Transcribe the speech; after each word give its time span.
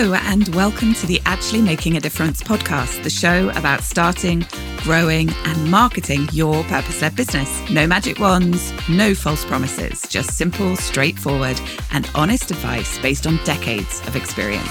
Hello, 0.00 0.14
and 0.14 0.46
welcome 0.54 0.94
to 0.94 1.08
the 1.08 1.20
Actually 1.26 1.60
Making 1.60 1.96
a 1.96 2.00
Difference 2.00 2.40
podcast, 2.40 3.02
the 3.02 3.10
show 3.10 3.48
about 3.56 3.82
starting, 3.82 4.46
growing, 4.76 5.28
and 5.44 5.68
marketing 5.68 6.28
your 6.32 6.62
purpose 6.66 7.02
led 7.02 7.16
business. 7.16 7.68
No 7.68 7.84
magic 7.84 8.20
wands, 8.20 8.72
no 8.88 9.12
false 9.12 9.44
promises, 9.44 10.02
just 10.02 10.36
simple, 10.36 10.76
straightforward, 10.76 11.60
and 11.90 12.08
honest 12.14 12.52
advice 12.52 12.96
based 13.00 13.26
on 13.26 13.40
decades 13.42 14.00
of 14.06 14.14
experience. 14.14 14.70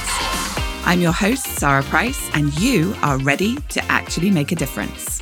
I'm 0.85 1.01
your 1.01 1.11
host, 1.11 1.43
Sara 1.43 1.83
Price, 1.83 2.29
and 2.33 2.57
you 2.57 2.95
are 3.01 3.17
ready 3.17 3.57
to 3.57 3.83
actually 3.91 4.31
make 4.31 4.53
a 4.53 4.55
difference. 4.55 5.21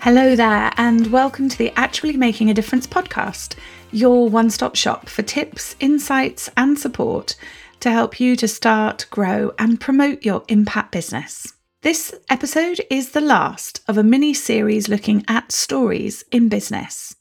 Hello 0.00 0.36
there, 0.36 0.70
and 0.76 1.08
welcome 1.08 1.48
to 1.48 1.58
the 1.58 1.72
Actually 1.74 2.16
Making 2.16 2.50
a 2.50 2.54
Difference 2.54 2.86
podcast, 2.86 3.56
your 3.90 4.28
one 4.28 4.48
stop 4.48 4.76
shop 4.76 5.08
for 5.08 5.22
tips, 5.22 5.74
insights, 5.80 6.48
and 6.56 6.78
support 6.78 7.34
to 7.82 7.90
help 7.90 8.20
you 8.20 8.36
to 8.36 8.46
start, 8.46 9.06
grow, 9.10 9.52
and 9.58 9.80
promote 9.80 10.24
your 10.24 10.44
impact 10.48 10.92
business. 10.92 11.52
This 11.82 12.14
episode 12.28 12.80
is 12.90 13.10
the 13.10 13.20
last 13.20 13.80
of 13.88 13.98
a 13.98 14.04
mini 14.04 14.34
series 14.34 14.88
looking 14.88 15.24
at 15.26 15.50
stories 15.50 16.24
in 16.30 16.48
business. 16.48 17.16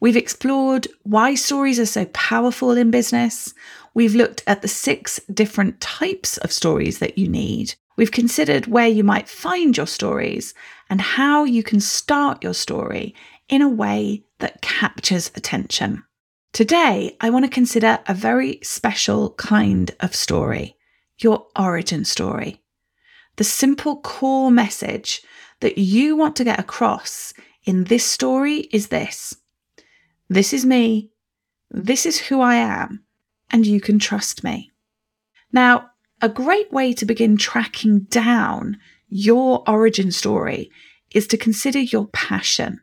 We've 0.00 0.16
explored 0.16 0.88
why 1.04 1.36
stories 1.36 1.78
are 1.78 1.86
so 1.86 2.06
powerful 2.06 2.72
in 2.72 2.90
business. 2.90 3.54
We've 3.94 4.16
looked 4.16 4.42
at 4.48 4.62
the 4.62 4.68
six 4.68 5.20
different 5.32 5.80
types 5.80 6.38
of 6.38 6.50
stories 6.50 6.98
that 6.98 7.16
you 7.16 7.28
need. 7.28 7.76
We've 7.96 8.10
considered 8.10 8.66
where 8.66 8.88
you 8.88 9.04
might 9.04 9.28
find 9.28 9.76
your 9.76 9.86
stories 9.86 10.54
and 10.90 11.00
how 11.00 11.44
you 11.44 11.62
can 11.62 11.78
start 11.78 12.42
your 12.42 12.54
story 12.54 13.14
in 13.48 13.62
a 13.62 13.68
way 13.68 14.24
that 14.40 14.60
captures 14.60 15.30
attention. 15.36 16.02
Today, 16.54 17.16
I 17.20 17.30
want 17.30 17.44
to 17.44 17.50
consider 17.50 17.98
a 18.06 18.14
very 18.14 18.60
special 18.62 19.30
kind 19.30 19.90
of 19.98 20.14
story 20.14 20.76
your 21.18 21.48
origin 21.58 22.04
story. 22.04 22.62
The 23.34 23.42
simple 23.42 24.00
core 24.02 24.52
message 24.52 25.22
that 25.58 25.78
you 25.78 26.14
want 26.14 26.36
to 26.36 26.44
get 26.44 26.60
across 26.60 27.34
in 27.64 27.84
this 27.84 28.04
story 28.04 28.68
is 28.70 28.86
this 28.86 29.34
This 30.28 30.52
is 30.52 30.64
me, 30.64 31.10
this 31.72 32.06
is 32.06 32.20
who 32.20 32.40
I 32.40 32.54
am, 32.54 33.02
and 33.50 33.66
you 33.66 33.80
can 33.80 33.98
trust 33.98 34.44
me. 34.44 34.70
Now, 35.52 35.90
a 36.22 36.28
great 36.28 36.72
way 36.72 36.92
to 36.92 37.04
begin 37.04 37.36
tracking 37.36 38.04
down 38.10 38.78
your 39.08 39.68
origin 39.68 40.12
story 40.12 40.70
is 41.12 41.26
to 41.26 41.36
consider 41.36 41.80
your 41.80 42.06
passion, 42.06 42.78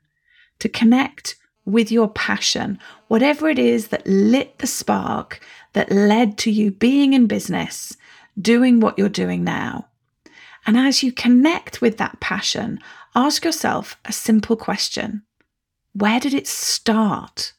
to 0.59 0.67
connect 0.67 1.37
with 1.71 1.91
your 1.91 2.09
passion, 2.09 2.79
whatever 3.07 3.49
it 3.49 3.59
is 3.59 3.87
that 3.87 4.05
lit 4.05 4.59
the 4.59 4.67
spark 4.67 5.39
that 5.73 5.91
led 5.91 6.37
to 6.37 6.51
you 6.51 6.71
being 6.71 7.13
in 7.13 7.27
business, 7.27 7.95
doing 8.39 8.79
what 8.79 8.97
you're 8.97 9.09
doing 9.09 9.43
now. 9.43 9.87
And 10.65 10.77
as 10.77 11.01
you 11.01 11.11
connect 11.11 11.81
with 11.81 11.97
that 11.97 12.19
passion, 12.19 12.79
ask 13.15 13.43
yourself 13.43 13.97
a 14.05 14.11
simple 14.11 14.55
question 14.55 15.23
Where 15.93 16.19
did 16.19 16.33
it 16.33 16.47
start? 16.47 17.53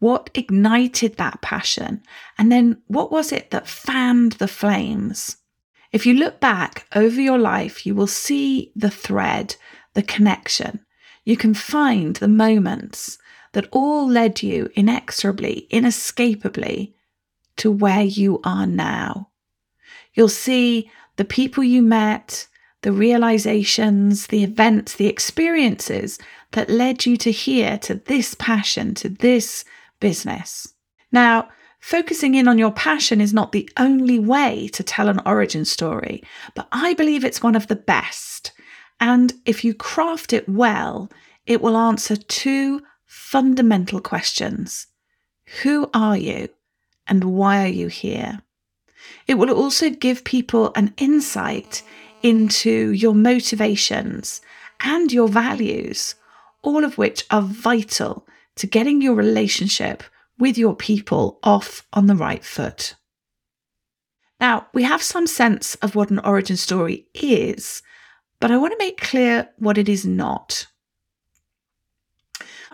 What 0.00 0.30
ignited 0.34 1.16
that 1.16 1.40
passion? 1.40 2.02
And 2.36 2.52
then 2.52 2.82
what 2.86 3.10
was 3.10 3.32
it 3.32 3.50
that 3.50 3.66
fanned 3.66 4.32
the 4.32 4.46
flames? 4.46 5.38
If 5.90 6.06
you 6.06 6.14
look 6.14 6.38
back 6.38 6.86
over 6.94 7.20
your 7.20 7.38
life, 7.38 7.84
you 7.86 7.94
will 7.94 8.06
see 8.06 8.72
the 8.76 8.90
thread, 8.90 9.56
the 9.94 10.02
connection 10.02 10.84
you 11.28 11.36
can 11.36 11.52
find 11.52 12.16
the 12.16 12.26
moments 12.26 13.18
that 13.52 13.68
all 13.72 14.08
led 14.08 14.42
you 14.42 14.70
inexorably, 14.74 15.66
inescapably 15.70 16.94
to 17.56 17.70
where 17.70 18.02
you 18.02 18.40
are 18.44 18.66
now. 18.66 19.30
You'll 20.14 20.28
see 20.28 20.90
the 21.16 21.24
people 21.24 21.64
you 21.64 21.82
met, 21.82 22.46
the 22.82 22.92
realizations, 22.92 24.28
the 24.28 24.44
events, 24.44 24.94
the 24.94 25.06
experiences 25.06 26.18
that 26.52 26.70
led 26.70 27.06
you 27.06 27.16
to 27.18 27.32
here, 27.32 27.78
to 27.78 27.96
this 27.96 28.34
passion, 28.34 28.94
to 28.94 29.08
this 29.08 29.64
business. 30.00 30.74
Now, 31.10 31.48
focusing 31.80 32.34
in 32.34 32.48
on 32.48 32.58
your 32.58 32.72
passion 32.72 33.20
is 33.20 33.34
not 33.34 33.52
the 33.52 33.68
only 33.76 34.18
way 34.18 34.68
to 34.72 34.82
tell 34.82 35.08
an 35.08 35.20
origin 35.26 35.64
story, 35.64 36.22
but 36.54 36.68
I 36.70 36.94
believe 36.94 37.24
it's 37.24 37.42
one 37.42 37.56
of 37.56 37.66
the 37.66 37.76
best. 37.76 38.52
And 39.00 39.32
if 39.44 39.64
you 39.64 39.74
craft 39.74 40.32
it 40.32 40.48
well, 40.48 41.10
it 41.46 41.60
will 41.60 41.76
answer 41.76 42.16
two 42.16 42.82
fundamental 43.08 44.00
questions 44.00 44.86
Who 45.62 45.90
are 45.92 46.16
you 46.16 46.50
and 47.08 47.24
why 47.24 47.64
are 47.64 47.74
you 47.80 47.88
here? 47.88 48.42
It 49.26 49.34
will 49.34 49.50
also 49.50 49.90
give 49.90 50.22
people 50.22 50.72
an 50.76 50.94
insight 50.98 51.82
into 52.22 52.92
your 52.92 53.14
motivations 53.14 54.40
and 54.80 55.10
your 55.12 55.28
values, 55.28 56.14
all 56.62 56.84
of 56.84 56.98
which 56.98 57.24
are 57.30 57.42
vital 57.42 58.26
to 58.56 58.66
getting 58.66 59.00
your 59.00 59.14
relationship 59.14 60.02
with 60.38 60.58
your 60.58 60.76
people 60.76 61.38
off 61.42 61.86
on 61.92 62.06
the 62.06 62.16
right 62.16 62.44
foot. 62.44 62.94
Now, 64.40 64.68
we 64.72 64.84
have 64.84 65.02
some 65.02 65.26
sense 65.26 65.74
of 65.76 65.94
what 65.94 66.10
an 66.10 66.20
origin 66.20 66.56
story 66.56 67.06
is, 67.14 67.82
but 68.40 68.50
I 68.50 68.56
want 68.56 68.72
to 68.72 68.78
make 68.78 69.00
clear 69.00 69.48
what 69.58 69.78
it 69.78 69.88
is 69.88 70.06
not. 70.06 70.66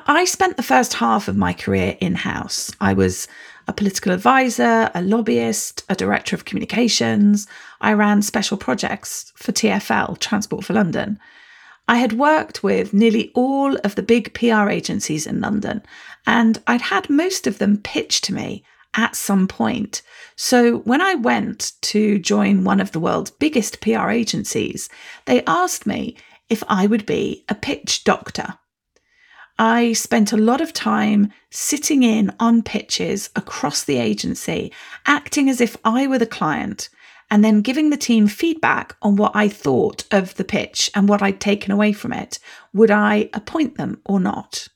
I 0.07 0.27
spent 0.27 0.57
the 0.57 0.63
first 0.63 0.95
half 0.95 1.29
of 1.29 1.37
my 1.37 1.53
career 1.55 1.97
in 2.01 2.15
house. 2.15 2.71
I 2.81 2.93
was 2.93 3.27
a 3.67 3.73
political 3.73 4.13
advisor, 4.13 4.91
a 4.95 5.01
lobbyist, 5.01 5.85
a 5.89 5.95
director 5.95 6.37
of 6.37 6.45
communications. 6.45 7.47
I 7.81 7.95
ran 7.95 8.21
special 8.21 8.59
projects 8.59 9.33
for 9.35 9.53
TFL, 9.53 10.19
Transport 10.19 10.65
for 10.65 10.75
London. 10.75 11.19
I 11.89 11.97
had 11.97 12.15
worked 12.15 12.63
with 12.63 12.93
nearly 12.93 13.31
all 13.35 13.77
of 13.79 13.95
the 13.95 14.03
big 14.03 14.35
PR 14.35 14.69
agencies 14.69 15.27
in 15.27 15.41
London, 15.41 15.83
and 16.27 16.63
I'd 16.67 16.83
had 16.83 17.09
most 17.09 17.47
of 17.47 17.59
them 17.59 17.79
pitch 17.79 18.21
to 18.23 18.35
me 18.35 18.63
at 18.95 19.17
some 19.17 19.49
point. 19.49 20.03
So 20.37 20.79
when 20.79 21.01
I 21.01 21.15
went 21.15 21.73
to 21.83 22.19
join 22.19 22.65
one 22.65 22.81
of 22.81 22.93
the 22.93 23.01
world's 23.01 23.31
biggest 23.31 23.81
PR 23.81 24.11
agencies, 24.11 24.89
they 25.25 25.43
asked 25.45 25.87
me 25.87 26.17
if 26.49 26.63
I 26.69 26.87
would 26.87 27.07
be 27.07 27.45
a 27.49 27.55
pitch 27.55 28.05
doctor. 28.05 28.59
I 29.59 29.93
spent 29.93 30.33
a 30.33 30.37
lot 30.37 30.61
of 30.61 30.73
time 30.73 31.33
sitting 31.51 32.03
in 32.03 32.35
on 32.41 32.63
pitches 32.63 33.31
across 33.37 33.85
the 33.85 33.99
agency, 33.99 34.73
acting 35.07 35.49
as 35.49 35.61
if 35.61 35.77
I 35.85 36.09
were 36.09 36.19
the 36.19 36.27
client, 36.27 36.89
and 37.31 37.45
then 37.45 37.63
giving 37.63 37.91
the 37.91 37.97
team 37.97 38.27
feedback 38.27 38.97
on 39.01 39.17
what 39.17 39.33
I 39.35 39.49
thought 39.49 40.05
of 40.11 40.35
the 40.35 40.45
pitch 40.45 40.91
and 40.95 41.09
what 41.09 41.23
I'd 41.23 41.41
taken 41.41 41.71
away 41.71 41.93
from 41.93 42.13
it. 42.13 42.39
Would 42.73 42.91
I 42.91 43.31
appoint 43.33 43.77
them 43.77 44.01
or 44.05 44.19
not? 44.19 44.69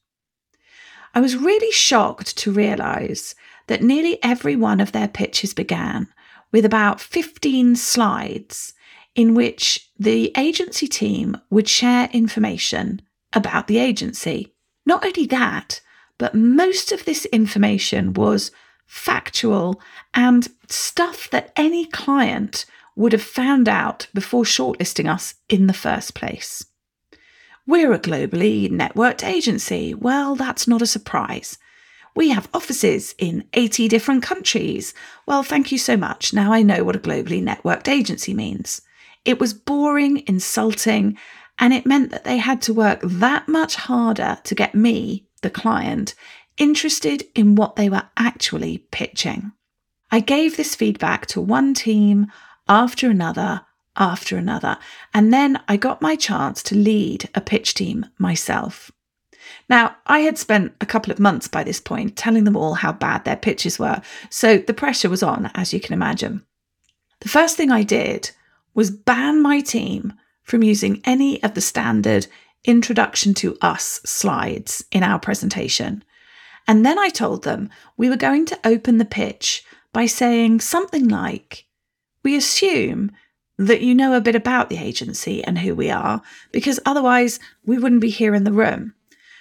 I 1.15 1.21
was 1.21 1.37
really 1.37 1.72
shocked 1.72 2.37
to 2.38 2.53
realise 2.53 3.34
that 3.67 3.83
nearly 3.83 4.22
every 4.22 4.55
one 4.55 4.81
of 4.81 4.93
their 4.93 5.09
pitches 5.09 5.55
began 5.55 6.06
with 6.53 6.65
about 6.65 7.00
15 7.00 7.75
slides 7.77 8.75
in 9.15 9.34
which 9.34 9.91
the 9.99 10.33
agency 10.37 10.87
team 10.87 11.37
would 11.50 11.69
share 11.69 12.09
information 12.12 13.03
about 13.33 13.67
the 13.67 13.78
agency. 13.78 14.55
Not 14.88 15.04
only 15.04 15.26
that, 15.26 15.82
but 16.16 16.34
most 16.34 16.93
of 16.93 17.04
this 17.04 17.26
information 17.26 18.15
was 18.15 18.50
factual 18.87 19.82
and 20.15 20.49
stuff 20.66 21.28
that 21.28 21.53
any 21.56 21.84
client 21.84 22.65
would 22.97 23.12
have 23.12 23.22
found 23.22 23.69
out 23.69 24.09
before 24.15 24.44
shortlisting 24.44 25.06
us 25.06 25.34
in 25.50 25.66
the 25.66 25.75
first 25.75 26.15
place. 26.15 26.65
We're 27.66 27.93
a 27.93 27.99
globally 27.99 28.71
networked 28.71 29.22
agency. 29.22 29.93
Well, 29.93 30.34
that's 30.34 30.66
not 30.66 30.81
a 30.81 30.87
surprise. 30.87 31.59
We 32.16 32.31
have 32.31 32.49
offices 32.55 33.14
in 33.19 33.44
80 33.52 33.88
different 33.88 34.23
countries. 34.23 34.94
Well, 35.26 35.43
thank 35.43 35.70
you 35.70 35.76
so 35.76 35.99
much. 35.99 36.32
Now 36.32 36.50
I 36.50 36.62
know 36.62 36.82
what 36.82 36.96
a 36.96 36.99
globally 36.99 37.44
networked 37.44 37.88
agency 37.88 38.32
means. 38.32 38.81
It 39.26 39.38
was 39.38 39.52
boring, 39.52 40.25
insulting, 40.26 41.19
and 41.58 41.72
it 41.72 41.87
meant 41.87 42.10
that 42.10 42.25
they 42.25 42.38
had 42.38 42.62
to 42.62 42.75
work 42.75 43.00
that 43.02 43.49
much 43.49 43.76
harder 43.76 44.38
to 44.44 44.55
get 44.55 44.75
me, 44.75 45.26
the 45.43 45.50
client, 45.50 46.14
interested 46.56 47.25
in 47.34 47.55
what 47.55 47.76
they 47.76 47.88
were 47.88 48.08
actually 48.16 48.78
pitching. 48.90 49.52
I 50.10 50.20
gave 50.20 50.56
this 50.56 50.75
feedback 50.75 51.26
to 51.26 51.40
one 51.40 51.75
team 51.75 52.31
after 52.69 53.10
another 53.10 53.62
after 53.99 54.37
another, 54.37 54.78
and 55.12 55.32
then 55.32 55.60
I 55.69 55.76
got 55.76 56.00
my 56.00 56.14
chance 56.14 56.62
to 56.64 56.76
lead 56.76 57.28
a 57.34 57.40
pitch 57.40 57.75
team 57.75 58.06
myself. 58.16 58.93
Now, 59.69 59.96
I 60.06 60.20
had 60.20 60.38
spent 60.38 60.72
a 60.81 60.87
couple 60.87 61.12
of 61.12 61.19
months 61.19 61.49
by 61.49 61.64
this 61.64 61.81
point 61.81 62.16
telling 62.16 62.44
them 62.44 62.56
all 62.56 62.75
how 62.75 62.93
bad 62.93 63.25
their 63.25 63.37
pitches 63.37 63.78
were, 63.78 64.00
so 64.31 64.58
the 64.58 64.75
pressure 64.75 65.10
was 65.10 65.22
on, 65.22 65.50
as 65.55 65.72
you 65.72 65.81
can 65.81 65.94
imagine. 65.94 66.44
The 67.20 67.28
first 67.28 67.56
thing 67.56 67.70
I 67.70 67.82
did 67.82 68.31
was 68.75 68.90
ban 68.90 69.43
my 69.43 69.60
team 69.60 70.12
from 70.49 70.62
using 70.62 71.03
any 71.05 71.41
of 71.43 71.53
the 71.53 71.61
standard 71.61 72.27
introduction 72.65 73.35
to 73.35 73.56
us 73.61 74.00
slides 74.05 74.83
in 74.91 75.03
our 75.03 75.19
presentation. 75.19 76.03
And 76.67 76.85
then 76.85 76.99
I 76.99 77.11
told 77.11 77.45
them 77.45 77.69
we 77.99 78.09
were 78.09 78.17
going 78.17 78.47
to 78.47 78.59
open 78.65 78.97
the 78.97 79.05
pitch 79.05 79.62
by 79.93 80.06
saying 80.06 80.61
something 80.61 81.06
like, 81.06 81.67
We 82.25 82.35
assume 82.35 83.12
that 83.59 83.83
you 83.83 83.95
know 83.95 84.15
a 84.15 84.23
bit 84.23 84.35
about 84.35 84.71
the 84.71 84.79
agency 84.79 85.45
and 85.45 85.59
who 85.59 85.75
we 85.75 85.91
are, 85.91 86.23
because 86.51 86.81
otherwise 86.87 87.39
we 87.67 87.77
wouldn't 87.77 88.01
be 88.01 88.11
here 88.11 88.35
in 88.35 88.44
the 88.44 88.53
room. 88.53 88.94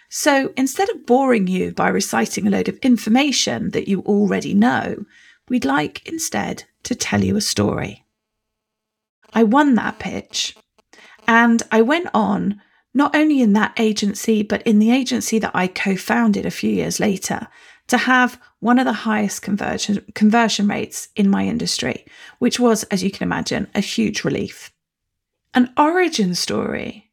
So 0.10 0.51
instead 0.57 0.89
of 0.89 1.06
boring 1.06 1.48
you 1.48 1.71
by 1.71 1.88
reciting 1.88 2.48
a 2.48 2.50
load 2.50 2.68
of 2.68 2.77
information 2.80 3.71
that 3.71 3.88
you 3.88 4.01
already 4.01 4.53
know, 4.53 5.06
we'd 5.48 5.65
like 5.65 6.06
instead 6.06 6.65
to 6.83 6.95
tell 6.95 7.24
you 7.24 7.38
a 7.38 7.42
story. 7.42 8.06
I 9.33 9.44
won 9.44 9.75
that 9.75 10.00
pitch 10.00 10.56
and 11.27 11.62
I 11.71 11.81
went 11.81 12.09
on 12.13 12.62
not 12.94 13.15
only 13.15 13.41
in 13.41 13.53
that 13.53 13.74
agency, 13.77 14.41
but 14.41 14.63
in 14.63 14.79
the 14.79 14.91
agency 14.91 15.38
that 15.39 15.51
I 15.53 15.68
co 15.68 15.95
founded 15.95 16.45
a 16.45 16.51
few 16.51 16.71
years 16.71 17.00
later 17.00 17.47
to 17.88 17.97
have 17.97 18.39
one 18.59 18.79
of 18.79 18.85
the 18.85 18.94
highest 18.94 19.41
conversion, 19.41 20.03
conversion 20.15 20.68
rates 20.68 21.09
in 21.15 21.29
my 21.29 21.45
industry, 21.45 22.06
which 22.39 22.59
was, 22.59 22.83
as 22.85 23.03
you 23.03 23.12
can 23.12 23.24
imagine, 23.24 23.68
a 23.75 23.81
huge 23.81 24.24
relief. 24.24 24.74
An 25.53 25.71
origin 25.77 26.35
story, 26.35 27.12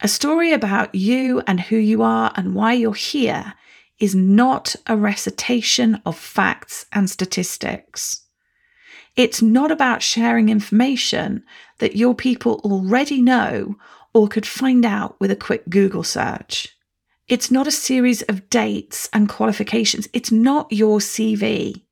a 0.00 0.08
story 0.08 0.52
about 0.52 0.94
you 0.94 1.42
and 1.46 1.60
who 1.60 1.76
you 1.76 2.02
are 2.02 2.32
and 2.36 2.54
why 2.54 2.74
you're 2.74 2.92
here, 2.92 3.54
is 3.98 4.14
not 4.14 4.76
a 4.86 4.96
recitation 4.96 6.00
of 6.04 6.18
facts 6.18 6.86
and 6.92 7.08
statistics. 7.08 8.23
It's 9.16 9.40
not 9.40 9.70
about 9.70 10.02
sharing 10.02 10.48
information 10.48 11.44
that 11.78 11.96
your 11.96 12.14
people 12.14 12.60
already 12.64 13.22
know 13.22 13.76
or 14.12 14.28
could 14.28 14.46
find 14.46 14.84
out 14.84 15.18
with 15.20 15.30
a 15.30 15.36
quick 15.36 15.68
Google 15.68 16.02
search. 16.02 16.76
It's 17.28 17.50
not 17.50 17.66
a 17.66 17.72
series 17.72 18.22
of 18.22 18.50
dates 18.50 19.08
and 19.12 19.28
qualifications. 19.28 20.08
It's 20.12 20.32
not 20.32 20.70
your 20.70 20.98
CV. 20.98 21.84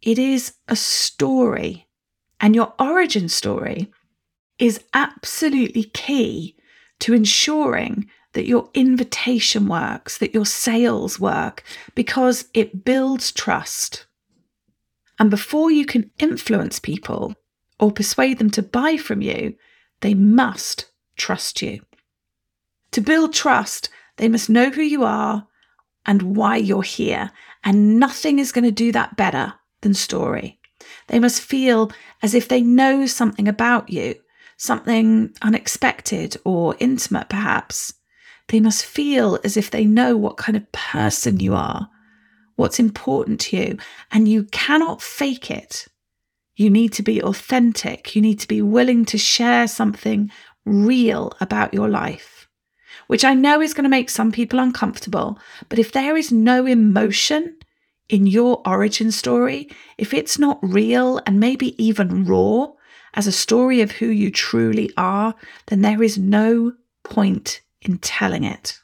It 0.00 0.18
is 0.18 0.54
a 0.68 0.76
story. 0.76 1.88
And 2.40 2.54
your 2.54 2.74
origin 2.78 3.28
story 3.28 3.90
is 4.58 4.82
absolutely 4.94 5.84
key 5.84 6.56
to 7.00 7.14
ensuring 7.14 8.08
that 8.32 8.46
your 8.46 8.70
invitation 8.74 9.66
works, 9.66 10.18
that 10.18 10.34
your 10.34 10.46
sales 10.46 11.18
work, 11.18 11.62
because 11.94 12.46
it 12.54 12.84
builds 12.84 13.32
trust. 13.32 14.06
And 15.18 15.30
before 15.30 15.70
you 15.70 15.86
can 15.86 16.10
influence 16.18 16.78
people 16.78 17.34
or 17.78 17.92
persuade 17.92 18.38
them 18.38 18.50
to 18.50 18.62
buy 18.62 18.96
from 18.96 19.22
you, 19.22 19.54
they 20.00 20.14
must 20.14 20.90
trust 21.16 21.62
you. 21.62 21.80
To 22.92 23.00
build 23.00 23.32
trust, 23.32 23.88
they 24.16 24.28
must 24.28 24.50
know 24.50 24.70
who 24.70 24.82
you 24.82 25.04
are 25.04 25.46
and 26.04 26.36
why 26.36 26.56
you're 26.56 26.82
here. 26.82 27.30
And 27.64 27.98
nothing 27.98 28.38
is 28.38 28.52
going 28.52 28.64
to 28.64 28.70
do 28.70 28.92
that 28.92 29.16
better 29.16 29.54
than 29.82 29.94
story. 29.94 30.58
They 31.08 31.18
must 31.18 31.40
feel 31.40 31.92
as 32.22 32.34
if 32.34 32.48
they 32.48 32.60
know 32.60 33.06
something 33.06 33.48
about 33.48 33.90
you, 33.90 34.16
something 34.56 35.32
unexpected 35.42 36.36
or 36.44 36.76
intimate, 36.80 37.28
perhaps. 37.28 37.94
They 38.48 38.60
must 38.60 38.84
feel 38.84 39.38
as 39.44 39.56
if 39.56 39.70
they 39.70 39.84
know 39.84 40.16
what 40.16 40.36
kind 40.36 40.56
of 40.56 40.70
person 40.72 41.40
you 41.40 41.54
are, 41.54 41.88
what's 42.56 42.78
important 42.78 43.40
to 43.40 43.56
you, 43.56 43.78
and 44.10 44.28
you 44.28 44.44
cannot 44.44 45.02
fake 45.02 45.50
it. 45.50 45.88
You 46.56 46.70
need 46.70 46.92
to 46.94 47.02
be 47.02 47.22
authentic. 47.22 48.14
You 48.14 48.22
need 48.22 48.40
to 48.40 48.48
be 48.48 48.62
willing 48.62 49.04
to 49.06 49.18
share 49.18 49.66
something 49.66 50.30
real 50.64 51.32
about 51.40 51.74
your 51.74 51.88
life 51.88 52.42
which 53.06 53.24
I 53.24 53.34
know 53.34 53.60
is 53.60 53.74
going 53.74 53.84
to 53.84 53.90
make 53.90 54.08
some 54.08 54.32
people 54.32 54.58
uncomfortable. 54.58 55.38
But 55.68 55.78
if 55.78 55.92
there 55.92 56.16
is 56.16 56.32
no 56.32 56.66
emotion 56.66 57.56
in 58.08 58.26
your 58.26 58.62
origin 58.66 59.12
story, 59.12 59.68
if 59.98 60.14
it's 60.14 60.38
not 60.38 60.58
real 60.62 61.20
and 61.26 61.40
maybe 61.40 61.82
even 61.82 62.24
raw 62.24 62.68
as 63.14 63.26
a 63.26 63.32
story 63.32 63.80
of 63.80 63.92
who 63.92 64.06
you 64.06 64.30
truly 64.30 64.90
are, 64.96 65.34
then 65.66 65.82
there 65.82 66.02
is 66.02 66.16
no 66.18 66.72
point 67.04 67.60
in 67.82 67.98
telling 67.98 68.44
it. 68.44 68.80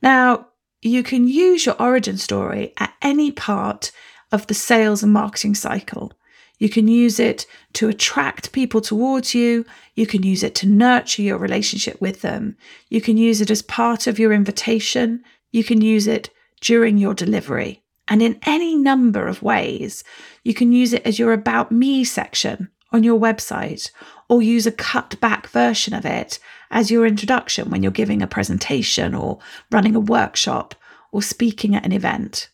Now, 0.00 0.48
you 0.82 1.02
can 1.02 1.26
use 1.26 1.66
your 1.66 1.80
origin 1.80 2.16
story 2.16 2.72
at 2.78 2.94
any 3.02 3.30
part 3.30 3.90
of 4.30 4.46
the 4.46 4.54
sales 4.54 5.02
and 5.02 5.12
marketing 5.12 5.54
cycle. 5.54 6.12
You 6.58 6.68
can 6.68 6.88
use 6.88 7.20
it 7.20 7.46
to 7.74 7.88
attract 7.88 8.52
people 8.52 8.80
towards 8.80 9.34
you. 9.34 9.64
You 9.94 10.06
can 10.06 10.22
use 10.22 10.42
it 10.42 10.54
to 10.56 10.68
nurture 10.68 11.22
your 11.22 11.38
relationship 11.38 12.00
with 12.00 12.20
them. 12.22 12.56
You 12.88 13.00
can 13.00 13.16
use 13.16 13.40
it 13.40 13.50
as 13.50 13.62
part 13.62 14.06
of 14.06 14.18
your 14.18 14.32
invitation. 14.32 15.22
You 15.52 15.62
can 15.62 15.80
use 15.80 16.06
it 16.06 16.30
during 16.60 16.98
your 16.98 17.14
delivery. 17.14 17.82
And 18.08 18.22
in 18.22 18.38
any 18.44 18.74
number 18.74 19.28
of 19.28 19.42
ways, 19.42 20.02
you 20.42 20.54
can 20.54 20.72
use 20.72 20.92
it 20.92 21.06
as 21.06 21.18
your 21.18 21.32
About 21.32 21.70
Me 21.70 22.04
section 22.04 22.70
on 22.92 23.02
your 23.02 23.18
website, 23.18 23.90
or 24.28 24.42
use 24.42 24.66
a 24.66 24.72
cut 24.72 25.18
back 25.20 25.48
version 25.48 25.94
of 25.94 26.04
it 26.04 26.38
as 26.70 26.90
your 26.90 27.06
introduction 27.06 27.70
when 27.70 27.82
you're 27.82 27.92
giving 27.92 28.22
a 28.22 28.26
presentation 28.26 29.14
or 29.14 29.38
running 29.70 29.94
a 29.94 30.00
workshop 30.00 30.74
or 31.12 31.22
speaking 31.22 31.74
at 31.74 31.84
an 31.84 31.92
event. 31.92 32.50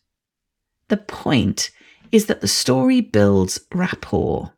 The 0.89 0.97
point 0.97 1.71
is 2.13 2.27
that 2.27 2.41
the 2.41 2.49
story 2.49 3.01
builds 3.01 3.61
rapport. 3.73 4.53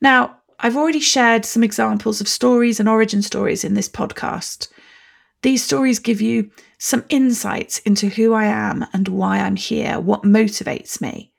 Now, 0.00 0.38
I've 0.58 0.76
already 0.76 1.00
shared 1.00 1.44
some 1.44 1.62
examples 1.62 2.20
of 2.20 2.28
stories 2.28 2.80
and 2.80 2.88
origin 2.88 3.22
stories 3.22 3.62
in 3.62 3.74
this 3.74 3.88
podcast. 3.88 4.68
These 5.42 5.62
stories 5.62 5.98
give 5.98 6.20
you 6.20 6.50
some 6.78 7.04
insights 7.08 7.78
into 7.80 8.08
who 8.08 8.32
I 8.32 8.46
am 8.46 8.86
and 8.92 9.08
why 9.08 9.38
I'm 9.38 9.56
here, 9.56 10.00
what 10.00 10.22
motivates 10.22 11.00
me. 11.00 11.32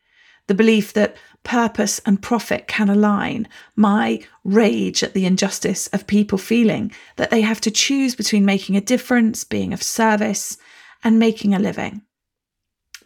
The 0.48 0.54
belief 0.54 0.94
that 0.94 1.18
purpose 1.48 2.00
and 2.06 2.22
profit 2.22 2.68
can 2.68 2.90
align, 2.90 3.48
my 3.78 4.22
rage 4.44 5.02
at 5.02 5.14
the 5.14 5.26
injustice 5.26 5.88
of 5.88 6.06
people 6.06 6.38
feeling 6.38 6.92
that 7.16 7.30
they 7.30 7.40
have 7.40 7.62
to 7.62 7.72
choose 7.72 8.16
between 8.16 8.44
making 8.44 8.76
a 8.76 8.82
difference, 8.82 9.46
being 9.46 9.72
of 9.72 9.82
service, 9.82 10.58
and 11.06 11.18
making 11.18 11.56
a 11.56 11.60
living. 11.60 12.02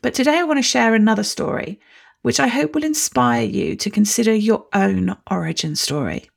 But 0.01 0.15
today 0.15 0.39
I 0.39 0.43
want 0.43 0.57
to 0.57 0.63
share 0.63 0.95
another 0.95 1.23
story 1.23 1.79
which 2.23 2.39
I 2.39 2.47
hope 2.47 2.73
will 2.73 2.83
inspire 2.83 3.45
you 3.45 3.75
to 3.75 3.89
consider 3.89 4.33
your 4.33 4.65
own 4.73 5.15
origin 5.29 5.75
story. 5.75 6.29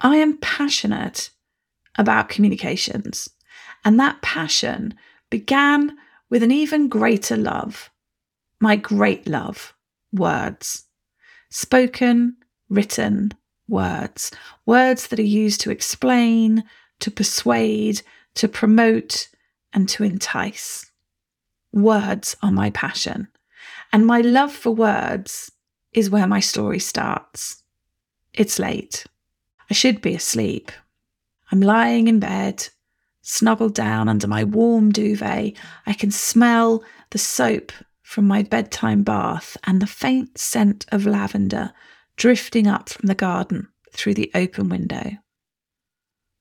I 0.00 0.16
am 0.16 0.38
passionate 0.38 1.30
about 1.96 2.28
communications, 2.28 3.28
and 3.84 4.00
that 4.00 4.22
passion 4.22 4.94
began 5.28 5.96
with 6.30 6.42
an 6.42 6.50
even 6.50 6.88
greater 6.88 7.36
love 7.36 7.90
my 8.58 8.76
great 8.76 9.26
love 9.26 9.74
words. 10.12 10.84
Spoken, 11.50 12.36
written 12.68 13.32
words. 13.68 14.30
Words 14.66 15.08
that 15.08 15.18
are 15.18 15.22
used 15.22 15.60
to 15.62 15.70
explain, 15.70 16.64
to 17.00 17.10
persuade, 17.10 18.02
to 18.34 18.48
promote, 18.48 19.28
and 19.72 19.88
to 19.88 20.04
entice. 20.04 20.90
Words 21.72 22.36
are 22.42 22.52
my 22.52 22.70
passion. 22.70 23.28
And 23.92 24.06
my 24.06 24.20
love 24.20 24.52
for 24.52 24.70
words 24.70 25.50
is 25.92 26.10
where 26.10 26.26
my 26.26 26.40
story 26.40 26.78
starts. 26.78 27.62
It's 28.32 28.58
late. 28.58 29.04
I 29.70 29.74
should 29.74 30.00
be 30.00 30.14
asleep. 30.14 30.72
I'm 31.50 31.60
lying 31.60 32.08
in 32.08 32.18
bed, 32.18 32.68
snuggled 33.22 33.74
down 33.74 34.08
under 34.08 34.26
my 34.26 34.44
warm 34.44 34.90
duvet. 34.90 35.54
I 35.86 35.92
can 35.92 36.10
smell 36.10 36.82
the 37.10 37.18
soap 37.18 37.72
from 38.12 38.26
my 38.26 38.42
bedtime 38.42 39.02
bath 39.02 39.56
and 39.64 39.80
the 39.80 39.86
faint 39.86 40.36
scent 40.36 40.84
of 40.92 41.06
lavender 41.06 41.72
drifting 42.18 42.66
up 42.66 42.90
from 42.90 43.06
the 43.06 43.14
garden 43.14 43.66
through 43.90 44.12
the 44.12 44.30
open 44.34 44.68
window. 44.68 45.12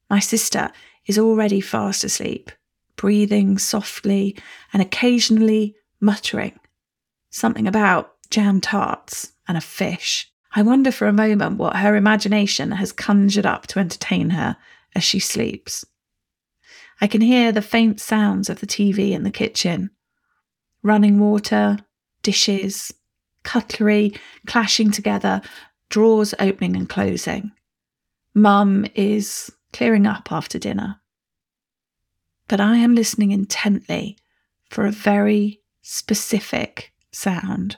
My 0.10 0.20
sister 0.20 0.74
is 1.06 1.18
already 1.18 1.62
fast 1.62 2.04
asleep, 2.04 2.52
breathing 2.98 3.58
softly 3.58 4.38
and 4.74 4.82
occasionally 4.82 5.74
muttering 6.02 6.60
something 7.30 7.70
about 7.70 8.16
jam 8.30 8.60
tarts 8.60 9.32
and 9.48 9.58
a 9.58 9.62
fish. 9.62 10.30
I 10.54 10.64
wonder 10.64 10.92
for 10.92 11.08
a 11.08 11.14
moment 11.14 11.58
what 11.58 11.78
her 11.78 11.96
imagination 11.96 12.72
has 12.72 12.92
conjured 12.92 13.46
up 13.46 13.66
to 13.68 13.80
entertain 13.80 14.32
her 14.32 14.58
as 14.94 15.06
she 15.06 15.20
sleeps. 15.20 15.86
I 17.00 17.08
can 17.08 17.22
hear 17.22 17.54
the 17.54 17.62
faint 17.62 18.02
sounds 18.02 18.50
of 18.50 18.60
the 18.60 18.68
TV 18.68 19.12
in 19.12 19.24
the 19.24 19.32
kitchen 19.32 19.92
running 20.84 21.20
water, 21.20 21.78
dishes, 22.24 22.94
cutlery 23.44 24.14
clashing 24.46 24.92
together, 24.92 25.42
drawers 25.90 26.34
opening 26.40 26.76
and 26.76 26.90
closing. 26.90 27.52
Mum 28.34 28.86
is 28.96 29.52
clearing 29.74 30.06
up 30.06 30.32
after 30.32 30.58
dinner. 30.58 31.02
But 32.48 32.60
I 32.60 32.78
am 32.78 32.96
listening 32.96 33.32
intently 33.32 34.18
for 34.70 34.86
a 34.86 34.92
very 34.92 35.62
specific 35.82 36.92
sound. 37.12 37.78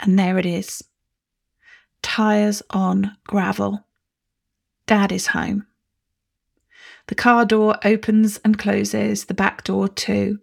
And 0.00 0.18
there 0.18 0.38
it 0.38 0.46
is 0.46 0.82
tyres 2.06 2.62
on 2.70 3.16
gravel. 3.26 3.84
Dad 4.86 5.10
is 5.10 5.28
home. 5.28 5.66
The 7.08 7.16
car 7.16 7.44
door 7.44 7.78
opens 7.84 8.38
and 8.38 8.56
closes, 8.56 9.24
the 9.24 9.34
back 9.34 9.64
door 9.64 9.88
too. 9.88 10.38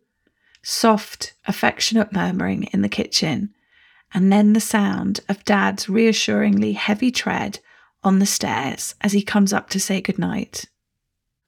Soft, 0.64 1.34
affectionate 1.46 2.14
murmuring 2.14 2.64
in 2.72 2.82
the 2.82 2.90
kitchen, 2.90 3.54
and 4.14 4.32
then 4.32 4.54
the 4.54 4.62
sound 4.62 5.20
of 5.28 5.44
Dad's 5.44 5.90
reassuringly 5.90 6.74
heavy 6.74 7.12
tread 7.12 7.60
on 8.04 8.20
the 8.20 8.26
stairs 8.26 8.96
as 9.02 9.12
he 9.12 9.22
comes 9.22 9.52
up 9.52 9.70
to 9.70 9.80
say 9.80 10.02
goodnight. 10.02 10.66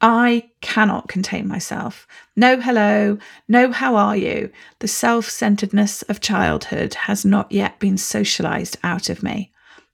I 0.02 0.50
cannot 0.62 1.08
contain 1.08 1.48
myself. 1.48 2.06
No 2.36 2.60
hello, 2.60 3.18
no 3.48 3.72
how 3.72 3.96
are 3.96 4.18
you. 4.18 4.52
The 4.80 4.88
self 4.88 5.30
centeredness 5.30 6.02
of 6.04 6.20
childhood 6.20 6.94
has 6.94 7.24
not 7.24 7.52
yet 7.52 7.80
been 7.80 7.98
socialized 7.98 8.78
out 8.84 9.10
of 9.10 9.24
me. 9.24 9.54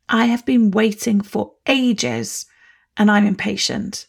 I 0.09 0.25
have 0.25 0.45
been 0.45 0.71
waiting 0.71 1.21
for 1.21 1.53
ages 1.67 2.45
and 2.97 3.11
I'm 3.11 3.25
impatient. 3.25 4.07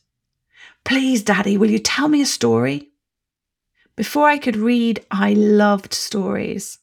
Please, 0.84 1.22
Daddy, 1.22 1.56
will 1.56 1.70
you 1.70 1.78
tell 1.78 2.08
me 2.08 2.22
a 2.22 2.26
story? 2.26 2.91
Before 3.96 4.28
I 4.28 4.38
could 4.38 4.56
read, 4.56 5.04
I 5.10 5.34
loved 5.34 5.92
stories. 5.92 6.78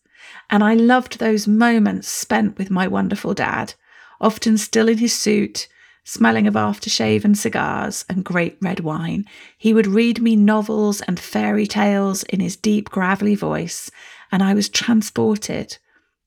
And 0.50 0.64
I 0.64 0.74
loved 0.74 1.20
those 1.20 1.48
moments 1.48 2.08
spent 2.08 2.58
with 2.58 2.70
my 2.70 2.88
wonderful 2.88 3.34
dad, 3.34 3.74
often 4.22 4.58
still 4.58 4.88
in 4.88 5.00
his 5.00 5.18
suit, 5.18 5.68
smelling 6.04 6.48
of 6.48 6.56
aftershave 6.56 7.24
and 7.24 7.38
cigars 7.38 8.06
and 8.10 8.26
great 8.26 8.58
red 8.62 8.80
wine. 8.80 9.26
He 9.58 9.74
would 9.74 9.88
read 9.88 10.22
me 10.22 10.36
novels 10.36 11.02
and 11.02 11.20
fairy 11.20 11.68
tales 11.68 12.24
in 12.24 12.40
his 12.40 12.56
deep, 12.56 12.90
gravelly 12.90 13.36
voice, 13.36 13.92
and 14.32 14.42
I 14.42 14.54
was 14.54 14.70
transported 14.70 15.78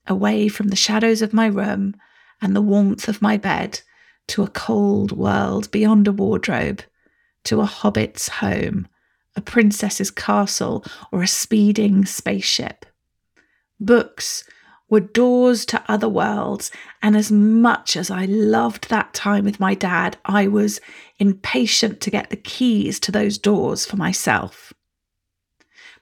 away 0.07 0.49
from 0.49 0.69
the 0.69 0.77
shadows 0.77 1.23
of 1.23 1.33
my 1.33 1.47
room 1.47 1.95
and 2.41 2.55
the 2.55 2.61
warmth 2.63 3.09
of 3.09 3.23
my 3.23 3.37
bed 3.37 3.81
to 4.29 4.43
a 4.43 4.49
cold 4.49 5.13
world 5.13 5.71
beyond 5.71 6.09
a 6.09 6.13
wardrobe, 6.13 6.83
to 7.45 7.61
a 7.61 7.67
hobbit's 7.67 8.29
home, 8.29 8.87
a 9.37 9.41
princess's 9.41 10.11
castle, 10.11 10.85
or 11.11 11.23
a 11.23 11.27
speeding 11.27 12.05
spaceship. 12.05 12.87
Books 13.81 14.45
were 14.89 15.01
doors 15.01 15.65
to 15.65 15.83
other 15.89 16.09
worlds, 16.09 16.71
and 17.03 17.17
as 17.17 17.33
much 17.33 17.97
as 17.97 18.11
I 18.11 18.27
loved 18.27 18.91
that 18.91 19.15
time 19.15 19.45
with 19.45 19.59
my 19.59 19.75
dad, 19.75 20.19
I 20.27 20.47
was 20.49 20.81
impatient 21.19 22.01
to 22.03 22.11
get 22.11 22.29
the 22.29 22.37
keys 22.37 23.01
to 23.01 23.11
those 23.11 23.39
doors 23.39 23.87
for 23.87 23.97
myself. 23.97 24.75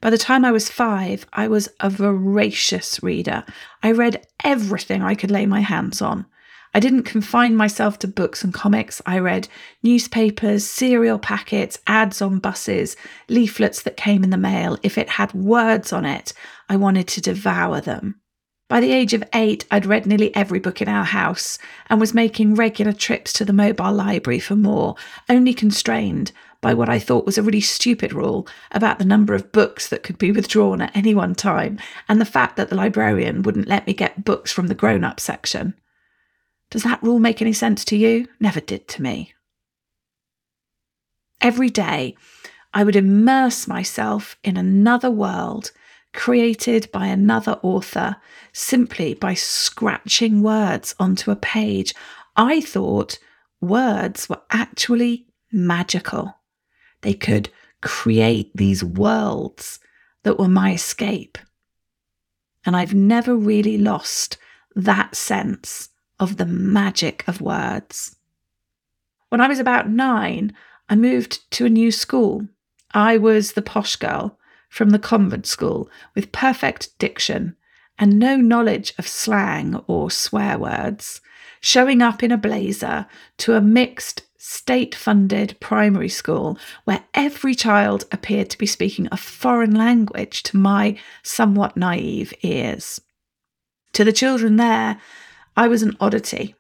By 0.01 0.11
the 0.11 0.19
time 0.19 0.45
I 0.45 0.51
was 0.51 0.69
five, 0.69 1.27
I 1.33 1.47
was 1.47 1.69
a 1.79 1.89
voracious 1.89 3.03
reader. 3.03 3.45
I 3.83 3.93
read 3.93 4.27
everything 4.43 5.03
I 5.03 5.15
could 5.15 5.31
lay 5.31 5.47
my 5.47 5.61
hands 5.61 6.03
on. 6.03 6.27
I 6.73 6.79
didn't 6.81 7.03
confine 7.03 7.57
myself 7.57 7.99
to 7.99 8.09
books 8.09 8.45
and 8.45 8.55
comics. 8.55 9.03
I 9.05 9.19
read 9.19 9.49
newspapers, 9.83 10.65
cereal 10.65 11.19
packets, 11.19 11.79
ads 11.87 12.23
on 12.23 12.39
buses, 12.39 12.97
leaflets 13.29 13.83
that 13.83 13.97
came 13.97 14.23
in 14.23 14.31
the 14.31 14.37
mail. 14.37 14.79
If 14.83 14.97
it 14.97 15.11
had 15.11 15.33
words 15.33 15.93
on 15.93 16.05
it, 16.05 16.33
I 16.69 16.77
wanted 16.77 17.09
to 17.09 17.21
devour 17.21 17.81
them. 17.81 18.21
By 18.69 18.79
the 18.79 18.93
age 18.93 19.15
of 19.15 19.25
eight, 19.35 19.65
I'd 19.73 19.85
read 19.85 20.07
nearly 20.07 20.35
every 20.37 20.61
book 20.61 20.81
in 20.81 20.89
our 20.89 21.03
house 21.05 21.59
and 21.89 21.99
was 21.99 22.15
making 22.15 22.55
regular 22.55 22.93
trips 22.93 23.33
to 23.33 23.45
the 23.45 23.53
mobile 23.53 23.93
library 23.93 24.39
for 24.39 24.55
more, 24.55 24.95
only 25.29 25.53
constrained 25.53 26.31
by 26.61 26.75
what 26.75 26.89
I 26.89 27.01
thought 27.01 27.27
was 27.27 27.37
a 27.37 27.43
really 27.43 27.61
stupid 27.61 28.13
rule 28.13 28.47
about 28.71 29.01
the 29.01 29.05
number 29.05 29.35
of 29.35 29.51
books 29.51 29.89
that 29.89 30.05
could 30.05 30.19
be 30.19 30.31
withdrawn 30.31 30.83
at 30.83 30.95
any 30.97 31.17
one 31.17 31.35
time 31.35 31.81
and 32.09 32.21
the 32.21 32.25
fact 32.25 32.57
that 32.57 32.69
the 32.69 32.77
librarian 32.77 33.43
wouldn't 33.43 33.67
let 33.67 33.89
me 33.89 33.93
get 33.93 34.25
books 34.25 34.53
from 34.53 34.69
the 34.69 34.75
grown 34.77 35.03
up 35.03 35.19
section. 35.19 35.75
Does 36.71 36.85
that 36.85 37.03
rule 37.03 37.19
make 37.19 37.43
any 37.43 37.53
sense 37.53 37.85
to 37.87 37.97
you? 37.97 38.29
Never 38.39 38.61
did 38.61 38.87
to 38.89 39.03
me. 39.03 39.35
Every 41.41 41.71
day, 41.71 42.17
I 42.73 42.85
would 42.85 42.97
immerse 42.97 43.67
myself 43.67 44.37
in 44.45 44.57
another 44.57 45.11
world 45.11 45.73
created 46.13 46.91
by 46.93 47.07
another 47.07 47.59
author 47.63 48.17
simply 48.53 49.15
by 49.15 49.35
scratching 49.35 50.43
words 50.43 50.95
onto 50.99 51.31
a 51.31 51.37
page. 51.37 51.95
I 52.37 52.61
thought 52.61 53.19
words 53.61 54.29
were 54.29 54.43
actually 54.51 55.27
magical. 55.53 56.35
They 57.03 57.15
could 57.15 57.49
create 57.81 58.51
these 58.55 58.85
worlds 58.85 59.79
that 60.25 60.39
were 60.39 60.49
my 60.49 60.73
escape. 60.73 61.39
And 62.65 62.77
I've 62.77 62.95
never 62.95 63.35
really 63.35 63.79
lost 63.79 64.37
that 64.75 65.15
sense 65.15 65.90
of 66.21 66.37
the 66.37 66.47
magic 66.47 67.27
of 67.27 67.41
words. 67.41 68.15
When 69.31 69.41
I 69.41 69.49
was 69.49 69.59
about 69.59 69.89
nine, 69.89 70.55
I 70.89 70.95
moved 70.95 71.51
to 71.53 71.67
a 71.67 71.71
new 71.71 71.91
school. 71.91 72.47
I 72.93 73.17
was 73.17 73.53
the 73.53 73.63
posh 73.63 73.97
girl 73.97 74.39
from 74.69 74.91
the 74.91 74.99
convent 74.99 75.47
school 75.47 75.91
with 76.15 76.31
perfect 76.31 76.97
diction 76.99 77.57
and 77.99 78.19
no 78.19 78.37
knowledge 78.37 78.95
of 78.99 79.09
slang 79.09 79.77
or 79.87 80.11
swear 80.11 80.59
words, 80.59 81.21
showing 81.61 82.03
up 82.03 82.23
in 82.23 82.31
a 82.31 82.39
blazer 82.39 83.07
to 83.39 83.55
a 83.55 83.61
mixed 83.61 84.23
state 84.37 84.95
funded 84.95 85.55
primary 85.61 86.09
school 86.09 86.59
where 86.85 87.05
every 87.15 87.55
child 87.55 88.05
appeared 88.11 88.49
to 88.51 88.59
be 88.59 88.67
speaking 88.67 89.07
a 89.13 89.17
foreign 89.17 89.75
language 89.75 90.43
to 90.43 90.57
my 90.57 90.99
somewhat 91.23 91.77
naive 91.77 92.33
ears. 92.43 93.01
To 93.93 94.05
the 94.05 94.13
children 94.13 94.57
there, 94.57 95.01
I 95.57 95.69
was 95.69 95.83
an 95.83 95.97
oddity. 96.01 96.55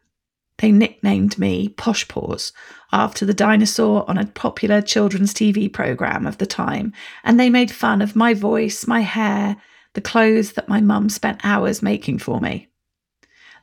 They 0.58 0.72
nicknamed 0.72 1.38
me 1.38 1.70
Posh 1.70 2.06
Paws 2.06 2.52
after 2.92 3.24
the 3.24 3.32
dinosaur 3.32 4.08
on 4.08 4.18
a 4.18 4.26
popular 4.26 4.82
children's 4.82 5.32
TV 5.32 5.72
programme 5.72 6.26
of 6.26 6.38
the 6.38 6.46
time, 6.46 6.92
and 7.24 7.40
they 7.40 7.48
made 7.48 7.70
fun 7.70 8.02
of 8.02 8.14
my 8.14 8.34
voice, 8.34 8.86
my 8.86 9.00
hair, 9.00 9.56
the 9.94 10.00
clothes 10.00 10.52
that 10.52 10.68
my 10.68 10.80
mum 10.80 11.08
spent 11.08 11.40
hours 11.44 11.82
making 11.82 12.18
for 12.18 12.40
me. 12.40 12.68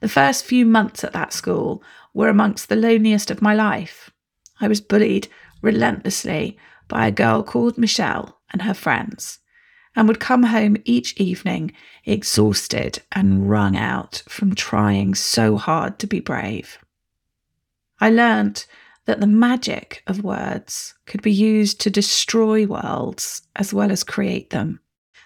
The 0.02 0.10
first 0.10 0.46
few 0.46 0.66
months 0.66 1.04
at 1.04 1.14
that 1.14 1.34
school 1.34 1.84
were 2.14 2.30
amongst 2.30 2.68
the 2.68 2.76
loneliest 2.76 3.30
of 3.30 3.42
my 3.42 3.54
life. 3.54 4.10
I 4.60 4.68
was 4.68 4.82
bullied 4.82 5.28
relentlessly 5.62 6.58
by 6.88 7.08
a 7.08 7.12
girl 7.12 7.44
called 7.44 7.78
Michelle 7.78 8.40
and 8.52 8.64
her 8.64 8.74
friends 8.74 9.40
and 9.98 10.08
would 10.08 10.20
come 10.20 10.44
home 10.44 10.78
each 10.86 11.14
evening 11.18 11.74
exhausted 12.06 13.02
and 13.14 13.50
wrung 13.50 13.76
out 13.76 14.22
from 14.30 14.54
trying 14.54 15.16
so 15.16 15.58
hard 15.58 15.98
to 15.98 16.06
be 16.06 16.20
brave. 16.20 16.78
I 18.00 18.12
learnt 18.12 18.68
that 19.06 19.20
the 19.20 19.28
magic 19.28 20.04
of 20.06 20.24
words 20.24 20.94
could 21.08 21.24
be 21.24 21.32
used 21.32 21.82
to 21.82 21.90
destroy 21.90 22.68
worlds 22.68 23.42
as 23.56 23.74
well 23.74 23.92
as 23.92 24.04
create 24.04 24.52
them, 24.52 24.80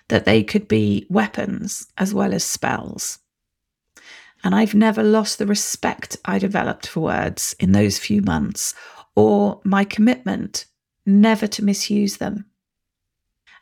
that 0.07 0.23
they 0.23 0.41
could 0.41 0.69
be 0.69 1.05
weapons 1.09 1.87
as 1.97 2.13
well 2.13 2.33
as 2.33 2.45
spells. 2.45 3.19
And 4.41 4.55
I've 4.55 4.73
never 4.73 5.03
lost 5.03 5.37
the 5.37 5.45
respect 5.45 6.15
I 6.23 6.39
developed 6.39 6.87
for 6.87 7.01
words 7.01 7.55
in 7.59 7.73
those 7.73 7.99
few 7.99 8.21
months 8.21 8.73
or 9.15 9.59
my 9.65 9.83
commitment 9.83 10.65
never 11.05 11.45
to 11.47 11.65
misuse 11.65 12.17
them. 12.17 12.45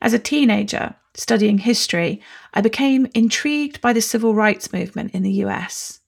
As 0.01 0.13
a 0.13 0.19
teenager, 0.19 0.95
studying 1.13 1.59
history, 1.59 2.21
I 2.53 2.61
became 2.61 3.07
intrigued 3.13 3.81
by 3.81 3.93
the 3.93 4.01
civil 4.01 4.33
rights 4.33 4.71
movement 4.71 5.13
in 5.13 5.23
the 5.23 5.43
US. 5.45 5.99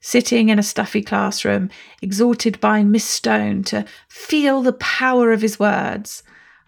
Sitting 0.00 0.48
in 0.48 0.58
a 0.58 0.62
stuffy 0.62 1.02
classroom, 1.02 1.70
exhorted 2.00 2.60
by 2.60 2.82
Miss 2.84 3.04
Stone 3.04 3.64
to 3.64 3.84
feel 4.08 4.62
the 4.62 4.72
power 4.72 5.32
of 5.32 5.42
his 5.42 5.58
words, 5.58 6.22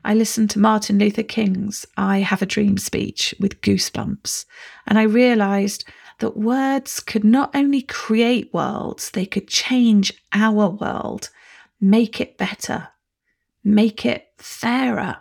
I 0.04 0.14
listened 0.14 0.50
to 0.50 0.58
Martin 0.58 0.98
Luther 0.98 1.22
King's 1.22 1.86
I 1.96 2.18
Have 2.20 2.42
a 2.42 2.46
Dream 2.46 2.76
speech 2.76 3.34
with 3.38 3.60
goosebumps, 3.60 4.46
and 4.86 4.98
I 4.98 5.02
realised 5.02 5.84
that 6.18 6.36
words 6.36 7.00
could 7.00 7.24
not 7.24 7.54
only 7.54 7.82
create 7.82 8.52
worlds, 8.52 9.10
they 9.10 9.26
could 9.26 9.48
change 9.48 10.12
our 10.32 10.70
world, 10.70 11.30
make 11.80 12.20
it 12.20 12.36
better, 12.36 12.88
make 13.62 14.04
it 14.04 14.28
fairer. 14.38 15.18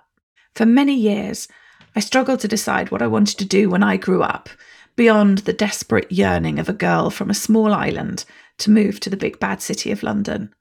For 0.56 0.65
many 0.65 0.96
years, 0.96 1.48
I 1.96 2.00
struggled 2.00 2.39
to 2.41 2.48
decide 2.48 2.91
what 2.91 3.01
I 3.01 3.08
wanted 3.08 3.38
to 3.39 3.46
do 3.46 3.70
when 3.70 3.84
I 3.84 3.98
grew 3.98 4.24
up, 4.24 4.50
beyond 4.96 5.39
the 5.39 5.53
desperate 5.53 6.12
yearning 6.12 6.60
of 6.60 6.70
a 6.70 6.74
girl 6.74 7.10
from 7.10 7.29
a 7.29 7.34
small 7.34 7.74
island 7.74 8.25
to 8.60 8.72
move 8.72 9.00
to 9.00 9.10
the 9.10 9.18
big 9.18 9.39
bad 9.39 9.62
city 9.62 9.91
of 9.91 10.03
London. 10.03 10.53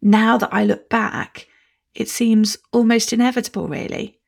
Now 0.00 0.38
that 0.38 0.52
I 0.52 0.64
look 0.64 0.88
back, 0.88 1.46
it 1.94 2.08
seems 2.08 2.56
almost 2.72 3.12
inevitable, 3.12 3.68
really. 3.68 4.18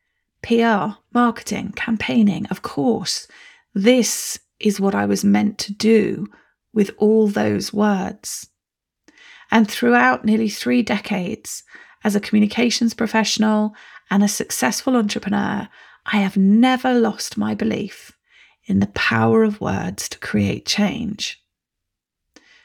PR, 0.43 0.99
marketing, 1.13 1.73
campaigning, 1.73 2.47
of 2.47 2.63
course. 2.63 3.27
This 3.73 4.39
is 4.61 4.79
what 4.79 4.95
I 4.95 5.07
was 5.07 5.25
meant 5.25 5.59
to 5.59 5.73
do 5.73 6.27
with 6.73 6.91
all 6.99 7.29
those 7.29 7.73
words. 7.73 8.49
And 9.51 9.71
throughout 9.71 10.25
nearly 10.25 10.49
three 10.49 10.83
decades, 10.83 11.63
as 12.05 12.15
a 12.15 12.21
communications 12.21 12.93
professional 12.93 13.75
and 14.11 14.23
a 14.23 14.29
successful 14.29 14.97
entrepreneur, 14.97 15.69
I 16.07 16.19
have 16.19 16.37
never 16.37 16.95
lost 16.95 17.37
my 17.37 17.55
belief 17.55 18.13
in 18.67 18.81
the 18.81 18.89
power 18.89 19.43
of 19.43 19.61
words 19.61 20.09
to 20.11 20.19
create 20.19 20.67
change. 20.67 21.43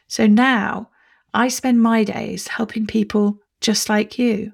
So 0.07 0.27
now 0.27 0.89
I 1.33 1.47
spend 1.47 1.81
my 1.81 2.03
days 2.03 2.47
helping 2.47 2.87
people 2.87 3.39
just 3.61 3.89
like 3.89 4.17
you 4.17 4.53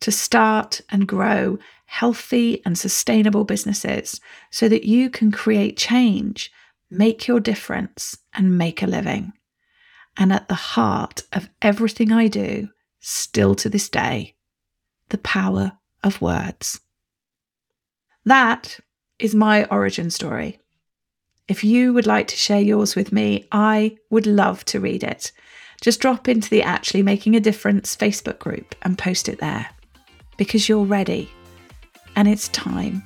to 0.00 0.10
start 0.10 0.80
and 0.90 1.06
grow 1.06 1.58
healthy 1.86 2.62
and 2.64 2.76
sustainable 2.76 3.44
businesses 3.44 4.20
so 4.50 4.68
that 4.68 4.84
you 4.84 5.10
can 5.10 5.30
create 5.30 5.76
change, 5.76 6.50
make 6.90 7.28
your 7.28 7.40
difference, 7.40 8.16
and 8.32 8.58
make 8.58 8.82
a 8.82 8.86
living. 8.86 9.32
And 10.16 10.32
at 10.32 10.48
the 10.48 10.54
heart 10.54 11.22
of 11.32 11.48
everything 11.60 12.12
I 12.12 12.28
do, 12.28 12.68
still 13.00 13.54
to 13.56 13.68
this 13.68 13.88
day, 13.88 14.34
the 15.10 15.18
power 15.18 15.78
of 16.04 16.20
words. 16.20 16.80
That 18.24 18.78
is 19.18 19.34
my 19.34 19.64
origin 19.64 20.10
story. 20.10 20.60
If 21.48 21.62
you 21.62 21.92
would 21.92 22.06
like 22.06 22.28
to 22.28 22.36
share 22.36 22.60
yours 22.60 22.96
with 22.96 23.12
me, 23.12 23.46
I 23.52 23.98
would 24.10 24.26
love 24.26 24.64
to 24.66 24.80
read 24.80 25.02
it. 25.02 25.32
Just 25.80 26.00
drop 26.00 26.28
into 26.28 26.48
the 26.48 26.62
Actually 26.62 27.02
Making 27.02 27.36
a 27.36 27.40
Difference 27.40 27.94
Facebook 27.96 28.38
group 28.38 28.74
and 28.82 28.96
post 28.96 29.28
it 29.28 29.40
there 29.40 29.68
because 30.36 30.68
you're 30.68 30.84
ready 30.84 31.30
and 32.16 32.28
it's 32.28 32.48
time 32.48 33.02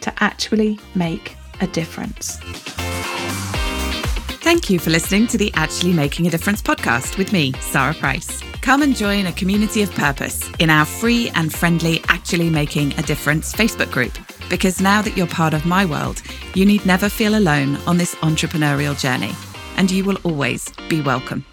to 0.00 0.12
actually 0.22 0.78
make 0.94 1.36
a 1.60 1.66
difference. 1.68 2.40
Thank 4.48 4.70
you 4.70 4.78
for 4.78 4.88
listening 4.88 5.26
to 5.26 5.36
the 5.36 5.52
Actually 5.56 5.92
Making 5.92 6.26
a 6.26 6.30
Difference 6.30 6.62
podcast 6.62 7.18
with 7.18 7.34
me, 7.34 7.52
Sara 7.60 7.92
Price. 7.92 8.40
Come 8.62 8.80
and 8.80 8.96
join 8.96 9.26
a 9.26 9.32
community 9.32 9.82
of 9.82 9.90
purpose 9.90 10.50
in 10.58 10.70
our 10.70 10.86
free 10.86 11.30
and 11.34 11.52
friendly 11.52 12.00
Actually 12.08 12.48
Making 12.48 12.98
a 12.98 13.02
Difference 13.02 13.52
Facebook 13.52 13.92
group. 13.92 14.16
Because 14.48 14.80
now 14.80 15.02
that 15.02 15.18
you're 15.18 15.26
part 15.26 15.52
of 15.52 15.66
my 15.66 15.84
world, 15.84 16.22
you 16.54 16.64
need 16.64 16.86
never 16.86 17.10
feel 17.10 17.36
alone 17.36 17.76
on 17.86 17.98
this 17.98 18.14
entrepreneurial 18.22 18.98
journey, 18.98 19.32
and 19.76 19.90
you 19.90 20.02
will 20.02 20.16
always 20.24 20.72
be 20.88 21.02
welcome. 21.02 21.44